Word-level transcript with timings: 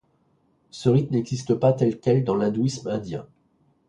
Ce 0.71 0.89
rite 0.89 1.11
n'existe 1.11 1.53
pas 1.53 1.73
tel 1.73 1.99
quel 1.99 2.23
dans 2.23 2.33
l'hindouisme 2.35 2.87
indien. 2.87 3.27